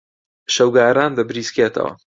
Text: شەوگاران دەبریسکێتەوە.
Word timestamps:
شەوگاران 0.55 1.11
دەبریسکێتەوە. 1.17 1.91